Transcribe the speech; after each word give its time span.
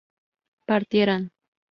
partieran 0.67 1.29